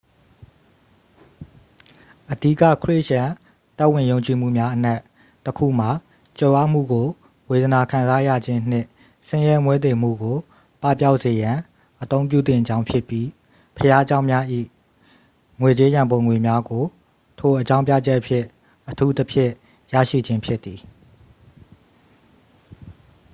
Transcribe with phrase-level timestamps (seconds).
[2.31, 3.31] အဓိက ခရစ်ယာန်
[3.77, 4.99] သက်ဝင်ယုံကြည်မှုများအနက်
[5.45, 5.89] တစ် ခုမှာ
[6.37, 7.07] ကြွယ်ဝမှုကို
[7.49, 8.87] ဝေဒနာခံစားရခြင်းနှင့်
[9.27, 10.37] ဆင်းရဲမွဲတေမှုကို
[10.81, 11.57] ပပျောက်စေရန်
[12.01, 13.27] အသုံးပြုသင့်ကြောင်းဖြစ်ပြီး
[13.77, 14.27] ဘုရားကျောင်း၏
[15.61, 16.83] ငွေကြေးရန်ပုံငွေများကို
[17.39, 18.45] ထိုအကြောင်းပြချက်ဖြင့်
[18.89, 19.51] အထူးသဖြင့်
[19.93, 20.79] ရရှိခြင်းဖြစ်သည်